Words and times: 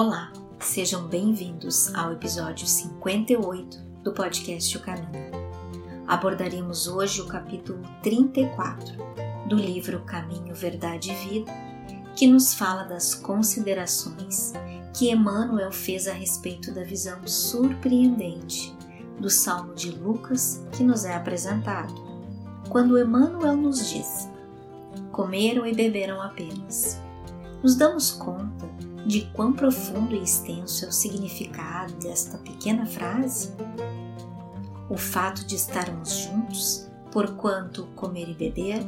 Olá, 0.00 0.32
sejam 0.60 1.08
bem-vindos 1.08 1.92
ao 1.92 2.12
episódio 2.12 2.68
58 2.68 3.82
do 4.04 4.12
podcast 4.12 4.76
O 4.76 4.80
Caminho. 4.80 5.32
Abordaremos 6.06 6.86
hoje 6.86 7.20
o 7.20 7.26
capítulo 7.26 7.82
34 8.00 8.94
do 9.48 9.56
livro 9.56 9.98
Caminho, 10.02 10.54
Verdade 10.54 11.10
e 11.10 11.14
Vida, 11.16 11.52
que 12.14 12.28
nos 12.28 12.54
fala 12.54 12.84
das 12.84 13.12
considerações 13.12 14.52
que 14.96 15.10
Emmanuel 15.10 15.72
fez 15.72 16.06
a 16.06 16.12
respeito 16.12 16.72
da 16.72 16.84
visão 16.84 17.26
surpreendente 17.26 18.72
do 19.18 19.28
Salmo 19.28 19.74
de 19.74 19.90
Lucas 19.90 20.64
que 20.74 20.84
nos 20.84 21.04
é 21.04 21.16
apresentado, 21.16 21.92
quando 22.68 22.96
Emmanuel 22.96 23.56
nos 23.56 23.90
diz: 23.90 24.30
Comeram 25.10 25.66
e 25.66 25.74
beberam 25.74 26.22
apenas. 26.22 27.02
Nos 27.60 27.74
damos 27.74 28.12
conta 28.12 28.77
de 29.08 29.22
quão 29.32 29.54
profundo 29.54 30.14
e 30.14 30.22
extenso 30.22 30.84
é 30.84 30.88
o 30.88 30.92
significado 30.92 31.94
desta 31.94 32.36
pequena 32.36 32.84
frase? 32.84 33.54
O 34.90 34.98
fato 34.98 35.46
de 35.46 35.54
estarmos 35.54 36.12
juntos, 36.12 36.86
porquanto 37.10 37.86
comer 37.96 38.28
e 38.28 38.34
beber, 38.34 38.86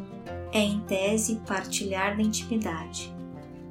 é 0.52 0.61
em 0.61 0.80
tese 0.80 1.41
partilhar 1.47 2.19
da 2.19 2.23
intimidade, 2.23 3.11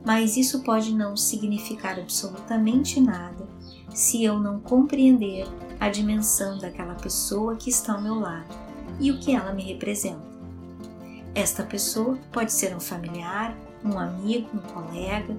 mas 0.03 0.37
isso 0.37 0.63
pode 0.63 0.91
não 0.91 1.15
significar 1.15 1.99
absolutamente 1.99 2.99
nada 2.99 3.47
se 3.93 4.23
eu 4.23 4.39
não 4.39 4.59
compreender 4.59 5.45
a 5.79 5.87
dimensão 5.87 6.57
daquela 6.57 6.95
pessoa 6.95 7.57
que 7.57 7.69
está 7.69 7.93
ao 7.93 8.01
meu 8.01 8.15
lado 8.15 8.57
e 8.99 9.11
o 9.11 9.19
que 9.19 9.35
ela 9.35 9.53
me 9.53 9.61
representa. 9.61 10.27
Esta 11.35 11.61
pessoa 11.61 12.17
pode 12.31 12.51
ser 12.51 12.75
um 12.75 12.79
familiar, 12.79 13.55
um 13.85 13.99
amigo, 13.99 14.49
um 14.51 14.59
colega, 14.59 15.37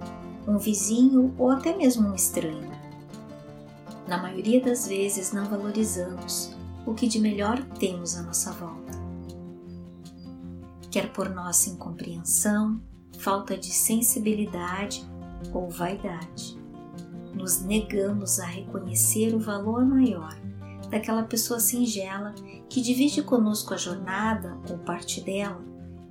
um 0.50 0.58
vizinho 0.58 1.34
ou 1.38 1.50
até 1.50 1.76
mesmo 1.76 2.08
um 2.08 2.14
estranho. 2.14 2.70
Na 4.08 4.18
maioria 4.18 4.60
das 4.60 4.88
vezes 4.88 5.32
não 5.32 5.44
valorizamos 5.44 6.56
o 6.84 6.94
que 6.94 7.06
de 7.06 7.20
melhor 7.20 7.62
temos 7.78 8.16
à 8.16 8.22
nossa 8.22 8.50
volta. 8.52 8.98
Quer 10.90 11.12
por 11.12 11.28
nossa 11.30 11.70
incompreensão, 11.70 12.80
falta 13.18 13.56
de 13.56 13.70
sensibilidade 13.70 15.08
ou 15.52 15.70
vaidade. 15.70 16.58
Nos 17.32 17.62
negamos 17.62 18.40
a 18.40 18.46
reconhecer 18.46 19.32
o 19.34 19.38
valor 19.38 19.84
maior 19.84 20.36
daquela 20.90 21.22
pessoa 21.22 21.60
singela 21.60 22.34
que 22.68 22.80
divide 22.80 23.22
conosco 23.22 23.72
a 23.72 23.76
jornada 23.76 24.58
ou 24.68 24.78
parte 24.78 25.20
dela, 25.20 25.62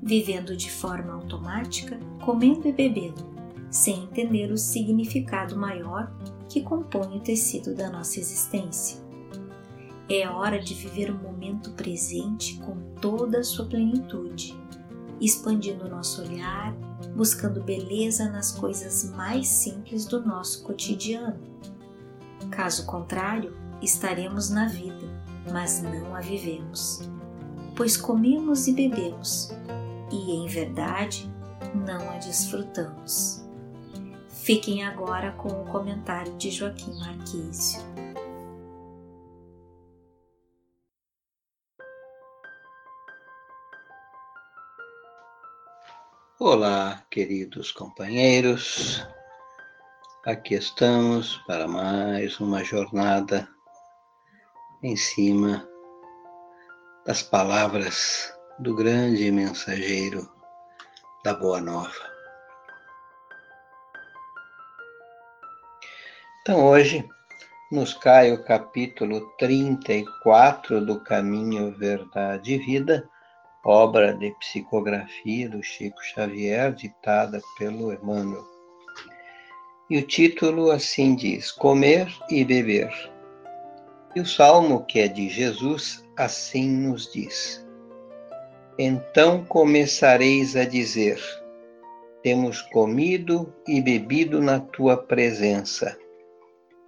vivendo 0.02 0.56
de 0.56 0.72
forma 0.72 1.14
automática, 1.14 2.00
comendo 2.24 2.70
e 2.70 2.72
bebendo, 2.72 3.39
sem 3.70 4.04
entender 4.04 4.52
o 4.52 4.58
significado 4.58 5.58
maior 5.58 6.12
que 6.48 6.62
compõe 6.62 7.18
o 7.18 7.22
tecido 7.22 7.76
da 7.76 7.90
nossa 7.90 8.20
existência. 8.20 9.00
É 10.10 10.28
hora 10.28 10.60
de 10.60 10.74
viver 10.74 11.12
o 11.12 11.18
momento 11.18 11.72
presente 11.72 12.58
com 12.60 12.76
toda 13.00 13.40
a 13.40 13.44
sua 13.44 13.66
plenitude 13.66 14.58
expandindo 15.22 15.86
o 15.86 15.90
nosso 15.90 16.22
olhar, 16.22 16.74
buscando 17.16 17.62
beleza 17.62 18.30
nas 18.30 18.52
coisas 18.52 19.10
mais 19.12 19.48
simples 19.48 20.06
do 20.06 20.26
nosso 20.26 20.64
cotidiano. 20.64 21.40
Caso 22.50 22.86
contrário, 22.86 23.54
estaremos 23.82 24.50
na 24.50 24.68
vida, 24.68 25.08
mas 25.52 25.82
não 25.82 26.16
a 26.16 26.22
vivemos, 26.22 27.10
pois 27.76 27.98
comemos 27.98 28.68
e 28.68 28.74
bebemos, 28.74 29.52
e 30.12 30.32
em 30.32 30.48
verdade 30.48 31.30
não 31.86 32.10
a 32.10 32.18
desfrutamos. 32.18 33.49
Fiquem 34.50 34.84
agora 34.84 35.32
com 35.34 35.48
o 35.48 35.66
comentário 35.66 36.36
de 36.38 36.50
Joaquim 36.50 36.98
Marquísio. 36.98 37.80
Olá, 46.40 47.06
queridos 47.12 47.72
companheiros. 47.72 49.08
Aqui 50.26 50.56
estamos 50.56 51.36
para 51.46 51.68
mais 51.68 52.40
uma 52.40 52.64
jornada 52.64 53.48
em 54.82 54.96
cima 54.96 55.70
das 57.06 57.22
palavras 57.22 58.36
do 58.58 58.76
grande 58.76 59.32
mensageiro 59.32 60.28
da 61.24 61.36
Boa 61.36 61.62
Nova. 61.62 62.09
Então, 66.50 66.66
hoje 66.66 67.08
nos 67.72 67.94
cai 67.94 68.32
o 68.32 68.44
capítulo 68.44 69.22
34 69.38 70.84
do 70.84 71.00
Caminho, 71.00 71.72
Verdade 71.78 72.56
e 72.56 72.58
Vida 72.58 73.08
obra 73.64 74.16
de 74.16 74.32
psicografia 74.40 75.48
do 75.48 75.62
Chico 75.62 76.04
Xavier, 76.04 76.74
ditada 76.74 77.40
pelo 77.56 77.94
Emmanuel. 77.94 78.44
E 79.92 80.00
o 80.00 80.02
título 80.02 80.72
assim 80.72 81.14
diz: 81.14 81.52
Comer 81.52 82.12
e 82.32 82.44
Beber. 82.44 82.92
E 84.16 84.20
o 84.20 84.26
salmo, 84.26 84.84
que 84.86 85.02
é 85.02 85.08
de 85.08 85.30
Jesus, 85.30 86.04
assim 86.18 86.68
nos 86.68 87.14
diz: 87.14 87.64
Então 88.80 89.46
começareis 89.46 90.56
a 90.56 90.66
dizer: 90.66 91.22
Temos 92.24 92.60
comido 92.60 93.54
e 93.68 93.80
bebido 93.80 94.42
na 94.42 94.60
tua 94.60 94.98
presença, 94.98 95.96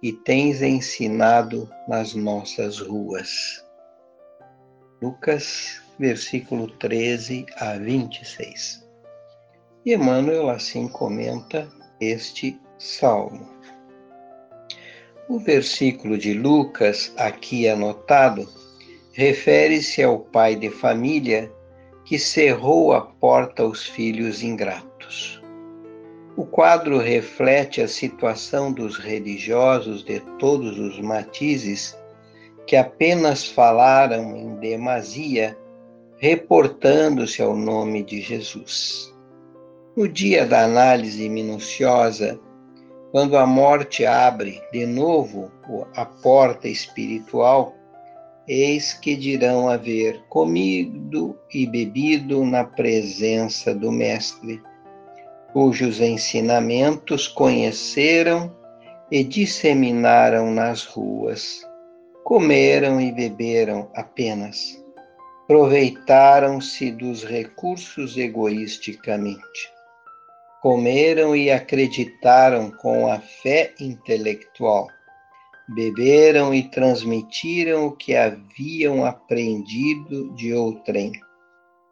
e 0.02 0.12
tens 0.12 0.60
ensinado 0.62 1.70
nas 1.86 2.14
nossas 2.14 2.80
ruas. 2.80 3.64
Lucas 5.00 5.80
versículo 5.98 6.68
13 6.78 7.46
a 7.56 7.74
26. 7.76 8.86
E 9.84 9.94
Emmanuel 9.94 10.48
assim 10.48 10.88
comenta 10.88 11.68
este 12.00 12.60
salmo. 12.78 13.48
O 15.28 15.38
versículo 15.38 16.18
de 16.18 16.34
Lucas, 16.34 17.12
aqui 17.16 17.68
anotado, 17.68 18.48
refere-se 19.12 20.02
ao 20.02 20.18
pai 20.18 20.56
de 20.56 20.70
família 20.70 21.50
que 22.04 22.18
cerrou 22.18 22.92
a 22.92 23.00
porta 23.00 23.62
aos 23.62 23.86
filhos 23.86 24.42
ingratos. 24.42 25.41
O 26.34 26.46
quadro 26.46 26.98
reflete 26.98 27.82
a 27.82 27.88
situação 27.88 28.72
dos 28.72 28.96
religiosos 28.96 30.02
de 30.02 30.20
todos 30.38 30.78
os 30.78 30.98
matizes 30.98 31.96
que 32.66 32.74
apenas 32.74 33.46
falaram 33.46 34.36
em 34.36 34.56
demasia 34.56 35.56
reportando-se 36.16 37.42
ao 37.42 37.56
nome 37.56 38.04
de 38.04 38.20
Jesus. 38.20 39.12
No 39.96 40.08
dia 40.08 40.46
da 40.46 40.62
análise 40.64 41.28
minuciosa, 41.28 42.38
quando 43.10 43.36
a 43.36 43.44
morte 43.44 44.06
abre 44.06 44.62
de 44.72 44.86
novo 44.86 45.50
a 45.94 46.06
porta 46.06 46.66
espiritual, 46.66 47.74
eis 48.48 48.94
que 48.94 49.16
dirão 49.16 49.68
haver 49.68 50.22
comido 50.28 51.36
e 51.52 51.66
bebido 51.66 52.44
na 52.46 52.64
presença 52.64 53.74
do 53.74 53.92
Mestre, 53.92 54.62
cujos 55.52 56.00
ensinamentos 56.00 57.28
conheceram 57.28 58.54
e 59.10 59.22
disseminaram 59.22 60.50
nas 60.50 60.84
ruas. 60.84 61.62
Comeram 62.24 63.00
e 63.00 63.12
beberam 63.12 63.90
apenas 63.94 64.82
aproveitaram-se 65.52 66.90
dos 66.92 67.24
recursos 67.24 68.16
egoisticamente. 68.16 69.70
Comeram 70.62 71.36
e 71.36 71.50
acreditaram 71.50 72.70
com 72.70 73.06
a 73.06 73.18
fé 73.18 73.74
intelectual. 73.78 74.86
Beberam 75.68 76.54
e 76.54 76.62
transmitiram 76.70 77.86
o 77.86 77.92
que 77.92 78.16
haviam 78.16 79.04
aprendido 79.04 80.34
de 80.36 80.54
outrem. 80.54 81.12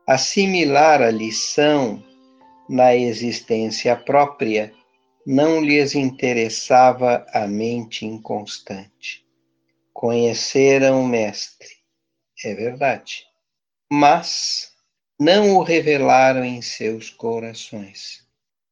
Assimilar 0.09 1.03
a 1.03 1.11
lição 1.11 2.03
na 2.71 2.95
existência 2.95 3.97
própria 3.97 4.73
não 5.27 5.61
lhes 5.61 5.95
interessava 5.95 7.27
a 7.33 7.47
mente 7.47 8.07
inconstante. 8.07 9.25
Conheceram 9.93 11.03
o 11.03 11.07
Mestre. 11.07 11.69
É 12.45 12.55
verdade 12.55 13.31
mas 13.91 14.71
não 15.19 15.57
o 15.57 15.63
revelaram 15.63 16.45
em 16.45 16.63
seus 16.63 17.11
corações. 17.11 18.21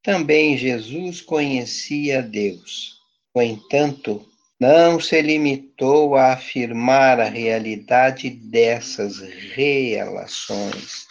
Também 0.01 0.57
Jesus 0.57 1.21
conhecia 1.21 2.23
Deus. 2.23 2.99
No 3.35 3.43
entanto, 3.43 4.25
não 4.61 5.01
se 5.01 5.21
limitou 5.21 6.15
a 6.15 6.33
afirmar 6.33 7.21
a 7.21 7.29
realidade 7.29 8.31
dessas 8.31 9.19
relações. 9.19 11.07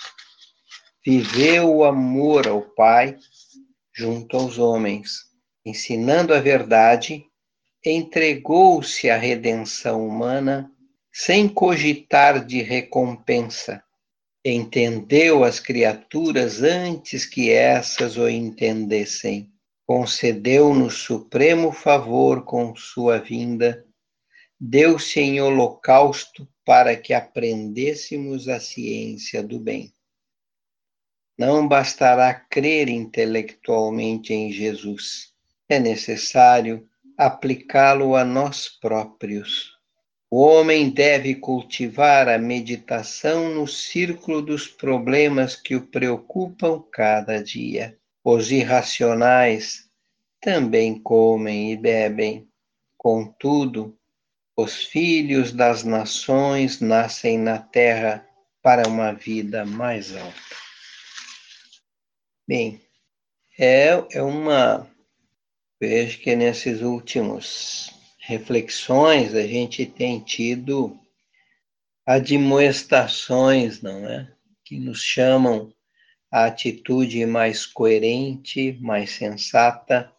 Viveu 1.09 1.73
o 1.73 1.85
amor 1.85 2.49
ao 2.49 2.61
Pai 2.61 3.17
junto 3.95 4.35
aos 4.35 4.59
homens, 4.59 5.21
ensinando 5.65 6.33
a 6.33 6.41
verdade, 6.41 7.23
entregou-se 7.85 9.09
à 9.09 9.15
redenção 9.15 10.05
humana 10.05 10.69
sem 11.09 11.47
cogitar 11.47 12.45
de 12.45 12.61
recompensa. 12.61 13.81
Entendeu 14.43 15.45
as 15.45 15.61
criaturas 15.61 16.61
antes 16.61 17.25
que 17.25 17.51
essas 17.51 18.17
o 18.17 18.27
entendessem. 18.27 19.49
Concedeu-nos 19.85 20.95
supremo 20.95 21.71
favor 21.71 22.43
com 22.43 22.75
sua 22.75 23.17
vinda. 23.17 23.85
Deu-se 24.59 25.21
em 25.21 25.39
holocausto 25.39 26.45
para 26.65 26.97
que 26.97 27.13
aprendêssemos 27.13 28.49
a 28.49 28.59
ciência 28.59 29.41
do 29.41 29.57
bem. 29.57 29.93
Não 31.37 31.67
bastará 31.67 32.33
crer 32.33 32.89
intelectualmente 32.89 34.33
em 34.33 34.51
Jesus. 34.51 35.31
É 35.69 35.79
necessário 35.79 36.87
aplicá-lo 37.15 38.15
a 38.15 38.25
nós 38.25 38.67
próprios. 38.67 39.77
O 40.31 40.41
homem 40.41 40.89
deve 40.89 41.35
cultivar 41.35 42.27
a 42.27 42.37
meditação 42.37 43.53
no 43.53 43.67
círculo 43.67 44.41
dos 44.41 44.67
problemas 44.67 45.55
que 45.55 45.75
o 45.75 45.87
preocupam 45.87 46.83
cada 46.91 47.41
dia. 47.41 47.97
Os 48.23 48.51
irracionais 48.51 49.87
também 50.41 50.99
comem 50.99 51.71
e 51.71 51.77
bebem. 51.77 52.47
Contudo, 52.97 53.95
os 54.55 54.83
filhos 54.85 55.53
das 55.53 55.83
nações 55.83 56.81
nascem 56.81 57.37
na 57.37 57.59
terra 57.59 58.27
para 58.61 58.87
uma 58.89 59.13
vida 59.13 59.63
mais 59.65 60.15
alta. 60.15 60.66
Bem, 62.47 62.79
é, 63.59 63.89
é 64.11 64.21
uma. 64.21 64.89
Vejo 65.81 66.19
que 66.19 66.33
nesses 66.33 66.81
últimos 66.81 67.93
reflexões 68.19 69.35
a 69.35 69.45
gente 69.45 69.85
tem 69.85 70.21
tido 70.21 70.97
admoestações, 72.05 73.81
não 73.81 74.07
é? 74.07 74.33
Que 74.63 74.79
nos 74.79 75.01
chamam 75.01 75.73
a 76.31 76.45
atitude 76.45 77.25
mais 77.25 77.65
coerente, 77.65 78.77
mais 78.79 79.11
sensata, 79.11 80.09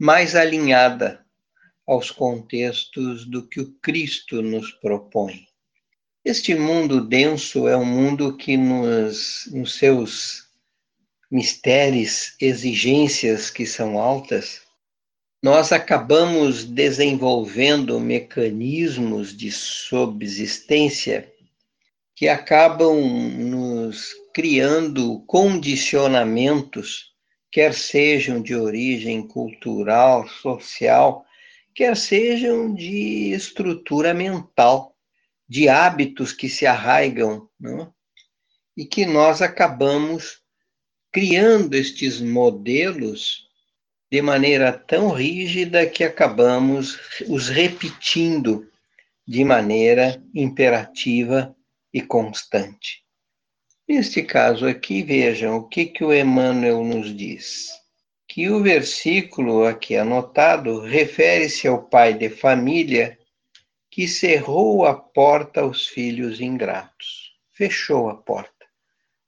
mais 0.00 0.34
alinhada 0.34 1.26
aos 1.86 2.10
contextos 2.10 3.26
do 3.26 3.46
que 3.46 3.60
o 3.60 3.70
Cristo 3.80 4.40
nos 4.40 4.72
propõe. 4.72 5.46
Este 6.24 6.54
mundo 6.54 7.06
denso 7.06 7.68
é 7.68 7.76
um 7.76 7.84
mundo 7.84 8.34
que 8.34 8.56
nos, 8.56 9.46
nos 9.52 9.74
seus 9.74 10.43
mistérios, 11.34 12.36
exigências 12.40 13.50
que 13.50 13.66
são 13.66 13.98
altas, 13.98 14.62
nós 15.42 15.72
acabamos 15.72 16.62
desenvolvendo 16.64 17.98
mecanismos 17.98 19.36
de 19.36 19.50
subsistência 19.50 21.28
que 22.14 22.28
acabam 22.28 23.00
nos 23.36 24.14
criando 24.32 25.24
condicionamentos, 25.26 27.12
quer 27.50 27.74
sejam 27.74 28.40
de 28.40 28.54
origem 28.54 29.26
cultural, 29.26 30.28
social, 30.28 31.26
quer 31.74 31.96
sejam 31.96 32.72
de 32.72 33.32
estrutura 33.32 34.14
mental, 34.14 34.94
de 35.48 35.68
hábitos 35.68 36.32
que 36.32 36.48
se 36.48 36.64
arraigam, 36.64 37.48
não? 37.58 37.80
É? 37.80 37.88
e 38.76 38.84
que 38.84 39.06
nós 39.06 39.40
acabamos 39.40 40.43
criando 41.14 41.76
estes 41.76 42.20
modelos 42.20 43.46
de 44.10 44.20
maneira 44.20 44.72
tão 44.72 45.10
rígida 45.10 45.86
que 45.86 46.02
acabamos 46.02 46.98
os 47.28 47.48
repetindo 47.48 48.68
de 49.24 49.44
maneira 49.44 50.20
imperativa 50.34 51.54
e 51.92 52.02
constante. 52.02 53.04
Neste 53.86 54.24
caso 54.24 54.66
aqui, 54.66 55.04
vejam 55.04 55.58
o 55.58 55.68
que, 55.68 55.86
que 55.86 56.02
o 56.02 56.12
Emmanuel 56.12 56.82
nos 56.82 57.16
diz. 57.16 57.68
Que 58.26 58.50
o 58.50 58.60
versículo 58.60 59.64
aqui 59.64 59.96
anotado 59.96 60.80
refere-se 60.80 61.68
ao 61.68 61.84
pai 61.84 62.14
de 62.14 62.28
família 62.28 63.16
que 63.88 64.08
cerrou 64.08 64.84
a 64.84 64.94
porta 64.94 65.60
aos 65.60 65.86
filhos 65.86 66.40
ingratos. 66.40 67.36
Fechou 67.52 68.10
a 68.10 68.16
porta 68.16 68.53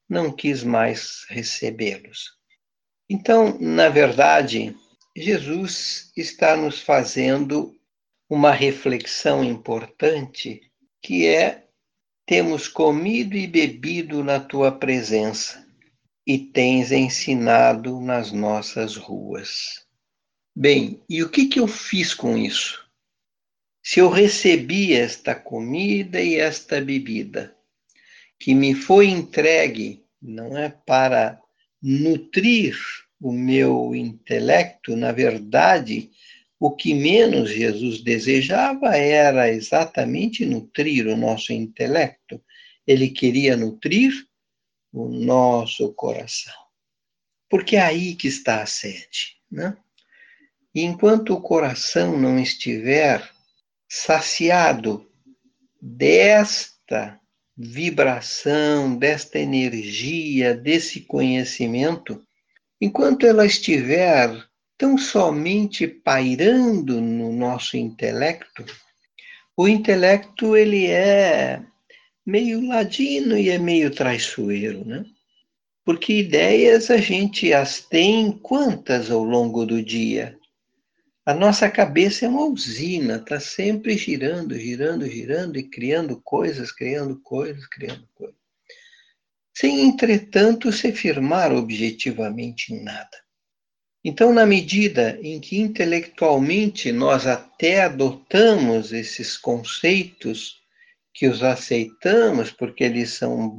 não 0.08 0.30
quis 0.30 0.62
mais 0.62 1.24
recebê-los. 1.28 2.36
Então, 3.08 3.58
na 3.60 3.88
verdade, 3.88 4.76
Jesus 5.16 6.10
está 6.16 6.56
nos 6.56 6.80
fazendo 6.80 7.74
uma 8.28 8.50
reflexão 8.50 9.44
importante, 9.44 10.60
que 11.00 11.26
é: 11.26 11.66
temos 12.26 12.68
comido 12.68 13.36
e 13.36 13.46
bebido 13.46 14.22
na 14.24 14.40
tua 14.40 14.72
presença 14.72 15.64
e 16.26 16.38
tens 16.38 16.90
ensinado 16.90 18.00
nas 18.00 18.32
nossas 18.32 18.96
ruas. 18.96 19.86
Bem, 20.54 21.02
e 21.08 21.22
o 21.22 21.28
que, 21.30 21.46
que 21.46 21.60
eu 21.60 21.68
fiz 21.68 22.12
com 22.12 22.36
isso? 22.36 22.84
Se 23.82 24.00
eu 24.00 24.08
recebi 24.08 24.92
esta 24.92 25.34
comida 25.34 26.20
e 26.20 26.34
esta 26.34 26.80
bebida, 26.80 27.55
que 28.38 28.54
me 28.54 28.74
foi 28.74 29.06
entregue 29.06 30.04
não 30.20 30.56
é 30.56 30.68
para 30.68 31.40
nutrir 31.82 32.76
o 33.20 33.32
meu 33.32 33.94
intelecto, 33.94 34.96
na 34.96 35.12
verdade, 35.12 36.10
o 36.58 36.70
que 36.70 36.94
menos 36.94 37.50
Jesus 37.50 38.02
desejava 38.02 38.96
era 38.96 39.50
exatamente 39.50 40.44
nutrir 40.44 41.06
o 41.06 41.16
nosso 41.16 41.52
intelecto. 41.52 42.42
Ele 42.86 43.10
queria 43.10 43.56
nutrir 43.56 44.12
o 44.92 45.08
nosso 45.08 45.92
coração. 45.94 46.54
Porque 47.48 47.76
é 47.76 47.82
aí 47.82 48.14
que 48.14 48.28
está 48.28 48.62
a 48.62 48.66
sede, 48.66 49.36
né? 49.50 49.76
E 50.74 50.82
enquanto 50.82 51.32
o 51.32 51.40
coração 51.40 52.18
não 52.18 52.38
estiver 52.38 53.30
saciado 53.88 55.10
desta 55.80 57.20
vibração, 57.56 58.96
desta 58.96 59.38
energia, 59.38 60.54
desse 60.54 61.00
conhecimento, 61.00 62.22
enquanto 62.80 63.26
ela 63.26 63.46
estiver 63.46 64.44
tão 64.76 64.98
somente 64.98 65.86
pairando 65.86 67.00
no 67.00 67.32
nosso 67.32 67.76
intelecto, 67.76 68.64
o 69.56 69.66
intelecto 69.66 70.54
ele 70.54 70.86
é 70.86 71.62
meio 72.26 72.66
ladino 72.66 73.38
e 73.38 73.48
é 73.48 73.58
meio 73.58 73.90
traiçoeiro, 73.90 74.84
né? 74.84 75.04
Porque 75.84 76.14
ideias 76.14 76.90
a 76.90 76.98
gente 76.98 77.52
as 77.52 77.80
tem 77.80 78.32
quantas 78.32 79.10
ao 79.10 79.22
longo 79.22 79.64
do 79.64 79.82
dia? 79.82 80.35
A 81.26 81.34
nossa 81.34 81.68
cabeça 81.68 82.24
é 82.24 82.28
uma 82.28 82.46
usina, 82.46 83.16
está 83.16 83.40
sempre 83.40 83.98
girando, 83.98 84.56
girando, 84.56 85.04
girando 85.10 85.58
e 85.58 85.64
criando 85.64 86.20
coisas, 86.22 86.70
criando 86.70 87.18
coisas, 87.20 87.66
criando 87.66 88.08
coisas. 88.14 88.36
Sem, 89.52 89.80
entretanto, 89.80 90.70
se 90.70 90.92
firmar 90.92 91.52
objetivamente 91.52 92.72
em 92.72 92.80
nada. 92.80 93.26
Então, 94.04 94.32
na 94.32 94.46
medida 94.46 95.18
em 95.20 95.40
que 95.40 95.58
intelectualmente 95.58 96.92
nós 96.92 97.26
até 97.26 97.82
adotamos 97.82 98.92
esses 98.92 99.36
conceitos, 99.36 100.62
que 101.12 101.26
os 101.26 101.42
aceitamos 101.42 102.52
porque 102.52 102.84
eles 102.84 103.14
são 103.14 103.50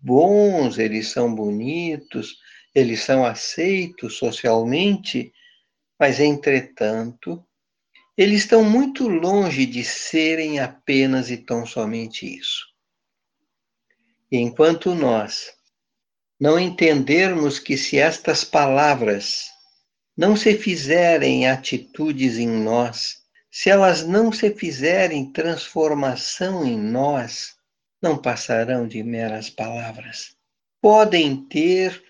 bons, 0.00 0.78
eles 0.78 1.08
são 1.08 1.34
bonitos, 1.34 2.36
eles 2.72 3.00
são 3.00 3.24
aceitos 3.26 4.18
socialmente, 4.18 5.32
mas, 6.02 6.18
entretanto, 6.18 7.46
eles 8.18 8.40
estão 8.40 8.64
muito 8.64 9.06
longe 9.06 9.64
de 9.64 9.84
serem 9.84 10.58
apenas 10.58 11.30
e 11.30 11.36
tão 11.36 11.64
somente 11.64 12.26
isso. 12.26 12.66
E 14.28 14.36
enquanto 14.36 14.96
nós 14.96 15.52
não 16.40 16.58
entendermos 16.58 17.60
que 17.60 17.76
se 17.76 18.00
estas 18.00 18.42
palavras 18.42 19.44
não 20.16 20.34
se 20.34 20.58
fizerem 20.58 21.48
atitudes 21.48 22.36
em 22.36 22.48
nós, 22.48 23.18
se 23.48 23.70
elas 23.70 24.04
não 24.04 24.32
se 24.32 24.52
fizerem 24.52 25.32
transformação 25.32 26.66
em 26.66 26.76
nós, 26.76 27.54
não 28.02 28.20
passarão 28.20 28.88
de 28.88 29.04
meras 29.04 29.48
palavras. 29.48 30.34
Podem 30.80 31.46
ter 31.46 32.02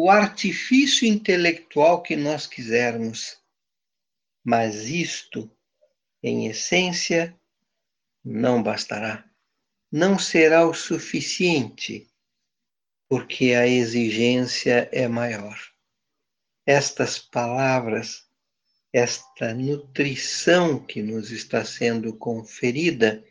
o 0.00 0.08
artifício 0.10 1.08
intelectual 1.08 2.00
que 2.00 2.14
nós 2.14 2.46
quisermos, 2.46 3.36
mas 4.44 4.86
isto, 4.86 5.50
em 6.22 6.46
essência, 6.46 7.36
não 8.24 8.62
bastará. 8.62 9.28
Não 9.90 10.16
será 10.16 10.64
o 10.64 10.72
suficiente, 10.72 12.08
porque 13.08 13.54
a 13.54 13.66
exigência 13.66 14.88
é 14.92 15.08
maior. 15.08 15.58
estas 16.64 17.18
palavras, 17.18 18.24
esta 18.92 19.52
nutrição 19.52 20.78
que 20.78 21.02
nos 21.02 21.32
está 21.32 21.64
sendo 21.64 22.16
conferida, 22.16 23.24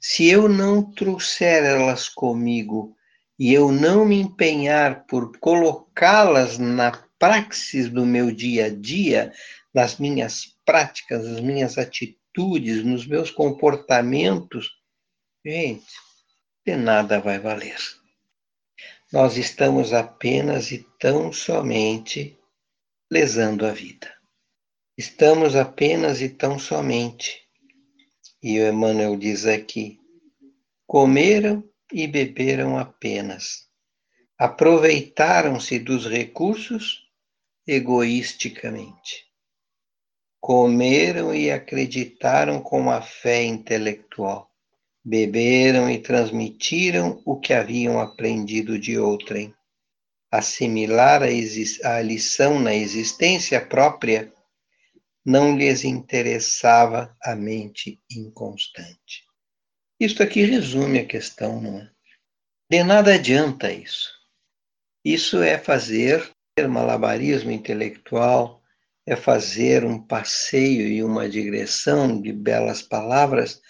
se 0.00 0.26
eu 0.26 0.48
não 0.48 0.82
trouxer 0.82 1.62
elas 1.62 2.08
comigo 2.08 2.97
e 3.38 3.52
eu 3.52 3.70
não 3.70 4.04
me 4.04 4.20
empenhar 4.20 5.06
por 5.06 5.38
colocá-las 5.38 6.58
na 6.58 6.90
praxis 7.18 7.88
do 7.88 8.04
meu 8.04 8.30
dia 8.30 8.66
a 8.66 8.68
dia, 8.68 9.32
nas 9.72 9.98
minhas 9.98 10.56
práticas, 10.64 11.26
nas 11.26 11.40
minhas 11.40 11.78
atitudes, 11.78 12.84
nos 12.84 13.06
meus 13.06 13.30
comportamentos, 13.30 14.70
gente, 15.44 15.92
de 16.66 16.76
nada 16.76 17.20
vai 17.20 17.38
valer. 17.38 17.78
Nós 19.12 19.36
estamos 19.36 19.92
apenas 19.92 20.70
e 20.70 20.86
tão 20.98 21.32
somente 21.32 22.38
lesando 23.10 23.66
a 23.66 23.72
vida. 23.72 24.12
Estamos 24.96 25.54
apenas 25.54 26.20
e 26.20 26.28
tão 26.28 26.58
somente, 26.58 27.40
e 28.42 28.58
o 28.60 28.68
Emmanuel 28.68 29.16
diz 29.16 29.46
aqui, 29.46 29.98
comeram 30.86 31.67
e 31.92 32.06
beberam 32.06 32.78
apenas. 32.78 33.66
Aproveitaram-se 34.38 35.78
dos 35.78 36.06
recursos 36.06 37.08
egoisticamente. 37.66 39.26
Comeram 40.40 41.34
e 41.34 41.50
acreditaram 41.50 42.62
com 42.62 42.90
a 42.90 43.02
fé 43.02 43.42
intelectual. 43.42 44.50
Beberam 45.04 45.90
e 45.90 45.98
transmitiram 45.98 47.20
o 47.24 47.38
que 47.38 47.52
haviam 47.52 48.00
aprendido 48.00 48.78
de 48.78 48.98
outrem. 48.98 49.54
Assimilar 50.30 51.22
a, 51.22 51.26
a 51.96 52.02
lição 52.02 52.58
na 52.60 52.74
existência 52.74 53.64
própria 53.64 54.32
não 55.24 55.56
lhes 55.56 55.84
interessava 55.84 57.14
a 57.22 57.34
mente 57.34 58.00
inconstante. 58.10 59.27
Isto 60.00 60.22
aqui 60.22 60.42
resume 60.44 61.00
a 61.00 61.04
questão, 61.04 61.60
não 61.60 61.80
é? 61.80 61.90
De 62.70 62.84
nada 62.84 63.14
adianta 63.14 63.72
isso. 63.72 64.12
Isso 65.04 65.42
é 65.42 65.58
fazer 65.58 66.30
malabarismo 66.68 67.50
intelectual, 67.50 68.62
é 69.04 69.16
fazer 69.16 69.84
um 69.84 70.00
passeio 70.00 70.86
e 70.86 71.02
uma 71.02 71.28
digressão 71.28 72.20
de 72.20 72.32
belas 72.32 72.80
palavras, 72.80 73.60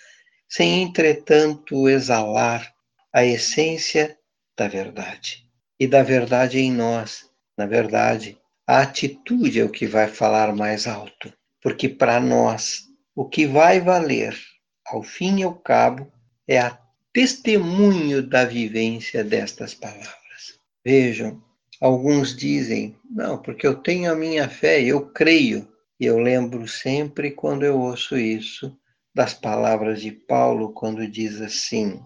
sem 0.46 0.82
entretanto 0.82 1.88
exalar 1.88 2.74
a 3.10 3.24
essência 3.24 4.18
da 4.54 4.68
verdade. 4.68 5.46
E 5.80 5.86
da 5.86 6.02
verdade 6.02 6.58
em 6.58 6.70
nós, 6.70 7.30
na 7.56 7.64
verdade, 7.64 8.38
a 8.66 8.82
atitude 8.82 9.60
é 9.60 9.64
o 9.64 9.70
que 9.70 9.86
vai 9.86 10.08
falar 10.08 10.54
mais 10.54 10.86
alto, 10.86 11.32
porque 11.62 11.88
para 11.88 12.20
nós 12.20 12.82
o 13.14 13.26
que 13.26 13.46
vai 13.46 13.80
valer, 13.80 14.36
ao 14.84 15.02
fim 15.02 15.38
e 15.38 15.42
ao 15.42 15.54
cabo, 15.54 16.12
é 16.48 16.58
a 16.58 16.80
testemunho 17.12 18.26
da 18.26 18.46
vivência 18.46 19.22
destas 19.22 19.74
palavras. 19.74 20.58
Vejam, 20.82 21.42
alguns 21.78 22.34
dizem, 22.34 22.96
não, 23.10 23.40
porque 23.40 23.66
eu 23.66 23.76
tenho 23.76 24.10
a 24.10 24.16
minha 24.16 24.48
fé, 24.48 24.82
eu 24.82 25.10
creio. 25.10 25.68
E 26.00 26.06
eu 26.06 26.18
lembro 26.18 26.66
sempre 26.66 27.32
quando 27.32 27.64
eu 27.64 27.78
ouço 27.78 28.16
isso 28.16 28.74
das 29.14 29.34
palavras 29.34 30.00
de 30.00 30.12
Paulo, 30.12 30.72
quando 30.72 31.06
diz 31.06 31.40
assim: 31.40 32.00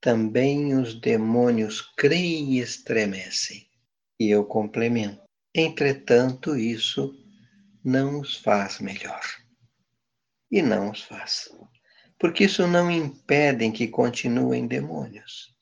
também 0.00 0.74
os 0.74 0.98
demônios 1.00 1.80
creem 1.96 2.54
e 2.54 2.58
estremecem. 2.58 3.66
E 4.18 4.30
eu 4.30 4.44
complemento: 4.44 5.22
entretanto, 5.54 6.56
isso 6.56 7.14
não 7.84 8.20
os 8.20 8.36
faz 8.36 8.80
melhor. 8.80 9.22
E 10.50 10.62
não 10.62 10.90
os 10.90 11.02
faz 11.02 11.50
porque 12.18 12.44
isso 12.44 12.66
não 12.66 12.90
impede 12.90 13.70
que 13.70 13.88
continuem 13.88 14.66
demônios, 14.66 15.54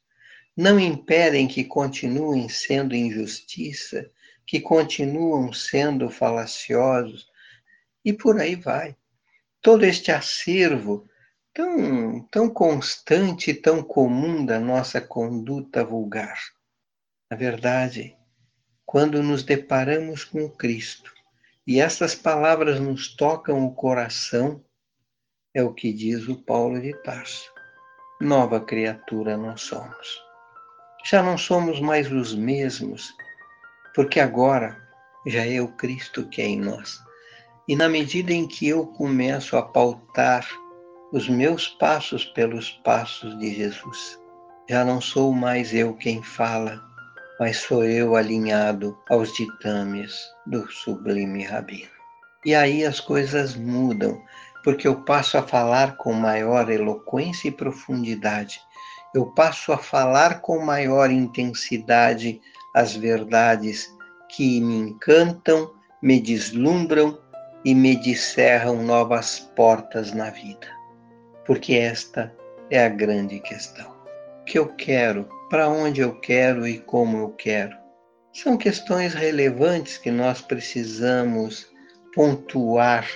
não 0.56 0.78
impedem 0.78 1.48
que 1.48 1.64
continuem 1.64 2.48
sendo 2.48 2.94
injustiça, 2.94 4.10
que 4.46 4.60
continuam 4.60 5.52
sendo 5.52 6.10
falaciosos, 6.10 7.26
e 8.04 8.12
por 8.12 8.40
aí 8.40 8.54
vai. 8.54 8.96
Todo 9.60 9.84
este 9.84 10.10
acervo 10.10 11.08
tão, 11.54 12.20
tão 12.30 12.48
constante, 12.48 13.54
tão 13.54 13.82
comum 13.82 14.44
da 14.44 14.58
nossa 14.58 15.00
conduta 15.00 15.84
vulgar. 15.84 16.38
Na 17.30 17.36
verdade, 17.36 18.16
quando 18.84 19.22
nos 19.22 19.42
deparamos 19.42 20.24
com 20.24 20.50
Cristo 20.50 21.12
e 21.66 21.80
essas 21.80 22.14
palavras 22.14 22.80
nos 22.80 23.14
tocam 23.14 23.64
o 23.64 23.74
coração, 23.74 24.62
é 25.54 25.62
o 25.62 25.72
que 25.72 25.92
diz 25.92 26.28
o 26.28 26.36
Paulo 26.36 26.80
de 26.80 26.94
Tarso. 27.02 27.52
Nova 28.20 28.60
criatura 28.60 29.36
nós 29.36 29.60
somos. 29.60 30.22
Já 31.04 31.22
não 31.22 31.36
somos 31.36 31.80
mais 31.80 32.10
os 32.10 32.34
mesmos, 32.34 33.12
porque 33.94 34.18
agora 34.18 34.80
já 35.26 35.44
é 35.44 35.60
o 35.60 35.68
Cristo 35.68 36.26
que 36.28 36.40
é 36.40 36.46
em 36.46 36.60
nós. 36.60 36.98
E 37.68 37.76
na 37.76 37.88
medida 37.88 38.32
em 38.32 38.46
que 38.46 38.68
eu 38.68 38.86
começo 38.86 39.56
a 39.56 39.62
pautar 39.62 40.48
os 41.12 41.28
meus 41.28 41.68
passos 41.68 42.24
pelos 42.24 42.70
passos 42.84 43.38
de 43.38 43.54
Jesus, 43.54 44.18
já 44.70 44.84
não 44.84 45.00
sou 45.00 45.32
mais 45.32 45.74
eu 45.74 45.94
quem 45.94 46.22
fala, 46.22 46.82
mas 47.38 47.58
sou 47.58 47.84
eu 47.84 48.16
alinhado 48.16 48.98
aos 49.10 49.32
ditames 49.34 50.14
do 50.46 50.66
sublime 50.70 51.44
Rabino. 51.44 51.90
E 52.44 52.54
aí 52.54 52.84
as 52.84 52.98
coisas 52.98 53.54
mudam, 53.54 54.20
porque 54.62 54.86
eu 54.86 55.02
passo 55.02 55.36
a 55.36 55.42
falar 55.42 55.96
com 55.96 56.12
maior 56.12 56.70
eloquência 56.70 57.48
e 57.48 57.52
profundidade. 57.52 58.60
Eu 59.14 59.26
passo 59.26 59.72
a 59.72 59.78
falar 59.78 60.40
com 60.40 60.58
maior 60.64 61.10
intensidade 61.10 62.40
as 62.74 62.94
verdades 62.94 63.94
que 64.28 64.60
me 64.60 64.74
encantam, 64.76 65.70
me 66.00 66.20
deslumbram 66.20 67.18
e 67.64 67.74
me 67.74 67.96
descerram 67.96 68.82
novas 68.82 69.38
portas 69.54 70.12
na 70.12 70.30
vida. 70.30 70.66
Porque 71.44 71.74
esta 71.74 72.34
é 72.70 72.84
a 72.84 72.88
grande 72.88 73.38
questão. 73.40 73.92
O 74.40 74.44
que 74.44 74.58
eu 74.58 74.68
quero, 74.74 75.28
para 75.50 75.68
onde 75.68 76.00
eu 76.00 76.18
quero 76.20 76.66
e 76.66 76.78
como 76.78 77.18
eu 77.18 77.30
quero. 77.30 77.76
São 78.32 78.56
questões 78.56 79.12
relevantes 79.12 79.98
que 79.98 80.10
nós 80.10 80.40
precisamos 80.40 81.70
pontuar 82.14 83.06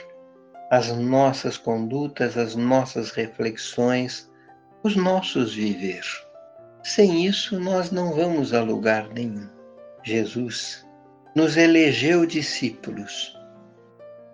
as 0.70 0.90
nossas 0.96 1.56
condutas, 1.56 2.36
as 2.36 2.56
nossas 2.56 3.10
reflexões, 3.10 4.30
os 4.82 4.96
nossos 4.96 5.54
viver. 5.54 6.04
Sem 6.82 7.24
isso, 7.24 7.58
nós 7.58 7.90
não 7.90 8.12
vamos 8.12 8.52
a 8.52 8.62
lugar 8.62 9.08
nenhum. 9.12 9.48
Jesus 10.02 10.86
nos 11.34 11.56
elegeu 11.56 12.24
discípulos. 12.26 13.36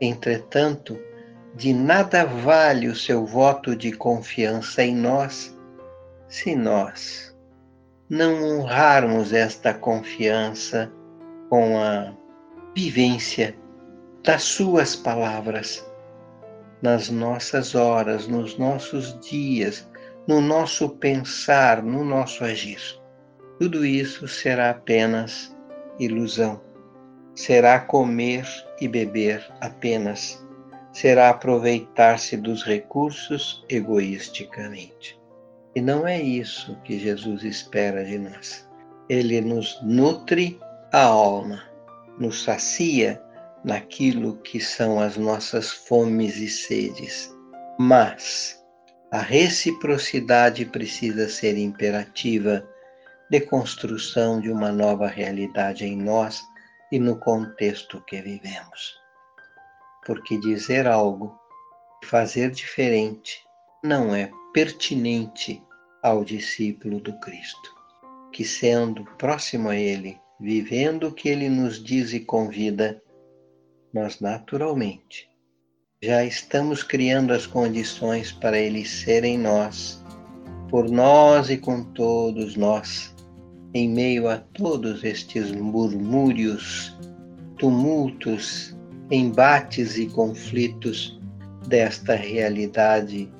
Entretanto, 0.00 0.98
de 1.54 1.72
nada 1.72 2.24
vale 2.24 2.88
o 2.88 2.96
seu 2.96 3.26
voto 3.26 3.76
de 3.76 3.92
confiança 3.92 4.82
em 4.82 4.94
nós 4.94 5.56
se 6.28 6.56
nós 6.56 7.36
não 8.08 8.42
honrarmos 8.42 9.32
esta 9.32 9.72
confiança 9.72 10.90
com 11.48 11.78
a 11.78 12.14
vivência 12.74 13.54
das 14.22 14.42
suas 14.42 14.96
palavras 14.96 15.84
nas 16.82 17.08
nossas 17.08 17.74
horas, 17.76 18.26
nos 18.26 18.58
nossos 18.58 19.18
dias, 19.20 19.88
no 20.26 20.40
nosso 20.40 20.88
pensar, 20.88 21.82
no 21.82 22.04
nosso 22.04 22.44
agir. 22.44 22.80
Tudo 23.58 23.86
isso 23.86 24.26
será 24.26 24.70
apenas 24.70 25.56
ilusão. 25.98 26.60
Será 27.34 27.78
comer 27.78 28.44
e 28.80 28.88
beber 28.88 29.48
apenas. 29.60 30.44
Será 30.92 31.30
aproveitar-se 31.30 32.36
dos 32.36 32.64
recursos 32.64 33.64
egoisticamente. 33.68 35.18
E 35.74 35.80
não 35.80 36.06
é 36.06 36.20
isso 36.20 36.76
que 36.84 36.98
Jesus 36.98 37.44
espera 37.44 38.04
de 38.04 38.18
nós. 38.18 38.68
Ele 39.08 39.40
nos 39.40 39.80
nutre 39.82 40.60
a 40.92 41.04
alma, 41.04 41.62
nos 42.18 42.42
sacia 42.42 43.21
naquilo 43.64 44.36
que 44.38 44.60
são 44.60 45.00
as 45.00 45.16
nossas 45.16 45.70
fomes 45.70 46.36
e 46.36 46.48
sedes. 46.48 47.32
Mas 47.78 48.62
a 49.10 49.20
reciprocidade 49.20 50.64
precisa 50.64 51.28
ser 51.28 51.58
imperativa 51.58 52.66
de 53.30 53.40
construção 53.40 54.40
de 54.40 54.50
uma 54.50 54.72
nova 54.72 55.06
realidade 55.06 55.84
em 55.84 55.96
nós 55.96 56.42
e 56.90 56.98
no 56.98 57.18
contexto 57.18 58.02
que 58.06 58.20
vivemos. 58.20 58.94
Porque 60.06 60.38
dizer 60.38 60.86
algo, 60.86 61.38
fazer 62.04 62.50
diferente, 62.50 63.42
não 63.82 64.14
é 64.14 64.30
pertinente 64.52 65.62
ao 66.02 66.24
discípulo 66.24 67.00
do 67.00 67.18
Cristo, 67.20 67.74
que 68.32 68.44
sendo 68.44 69.04
próximo 69.16 69.70
a 69.70 69.76
Ele, 69.76 70.20
vivendo 70.40 71.08
o 71.08 71.12
que 71.12 71.28
Ele 71.28 71.48
nos 71.48 71.82
diz 71.82 72.12
e 72.12 72.20
convida, 72.20 73.01
nós 73.92 74.20
naturalmente 74.20 75.28
já 76.02 76.24
estamos 76.24 76.82
criando 76.82 77.32
as 77.32 77.46
condições 77.46 78.32
para 78.32 78.58
eles 78.58 78.90
serem 78.90 79.38
nós, 79.38 80.02
por 80.68 80.90
nós 80.90 81.48
e 81.48 81.56
com 81.56 81.84
todos 81.84 82.56
nós, 82.56 83.14
em 83.74 83.88
meio 83.88 84.28
a 84.28 84.38
todos 84.38 85.04
estes 85.04 85.52
murmúrios, 85.52 86.96
tumultos, 87.58 88.76
embates 89.10 89.96
e 89.96 90.06
conflitos 90.06 91.20
desta 91.68 92.16
realidade 92.16 93.30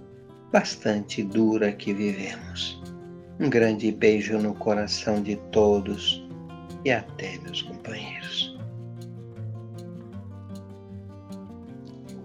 bastante 0.52 1.22
dura 1.22 1.72
que 1.72 1.92
vivemos. 1.92 2.80
Um 3.40 3.50
grande 3.50 3.90
beijo 3.90 4.38
no 4.38 4.54
coração 4.54 5.20
de 5.22 5.36
todos 5.50 6.22
e 6.84 6.92
até, 6.92 7.38
meus 7.38 7.62
companheiros. 7.62 8.51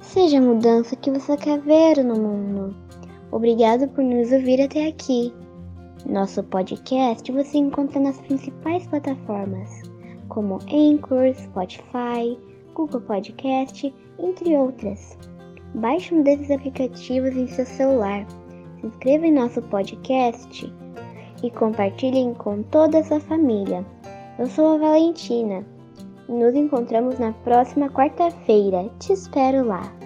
Seja 0.08 0.38
a 0.38 0.42
mudança 0.42 0.96
que 0.96 1.12
você 1.12 1.36
quer 1.36 1.60
ver 1.60 2.02
no 2.02 2.16
mundo. 2.16 2.74
Obrigado 3.30 3.90
por 3.90 4.02
nos 4.02 4.32
ouvir 4.32 4.62
até 4.62 4.88
aqui. 4.88 5.34
Nosso 6.10 6.42
podcast 6.44 7.30
você 7.30 7.58
encontra 7.58 8.00
nas 8.00 8.18
principais 8.22 8.88
plataformas, 8.88 9.82
como 10.30 10.60
Anchor, 10.72 11.36
Spotify, 11.36 12.40
Google 12.74 13.02
Podcast, 13.02 13.94
entre 14.18 14.56
outras. 14.56 15.18
Baixe 15.76 16.16
um 16.16 16.24
desses 16.24 16.52
aplicativos 16.52 17.36
em 17.36 17.48
seu 17.48 17.66
celular, 17.66 18.26
se 18.80 18.88
inscreva 18.88 19.28
em 19.28 19.34
nosso 19.34 19.62
podcast 19.64 20.74
e 21.44 21.52
compartilhem 21.52 22.34
com 22.34 22.64
toda 22.64 23.00
a 23.00 23.04
sua 23.04 23.20
família. 23.20 23.86
Eu 24.40 24.48
sou 24.48 24.76
a 24.76 24.78
Valentina 24.78 25.66
e 26.30 26.32
nos 26.32 26.56
encontramos 26.56 27.20
na 27.20 27.34
próxima 27.34 27.90
quarta-feira. 27.90 28.90
Te 29.00 29.12
espero 29.12 29.66
lá! 29.66 29.97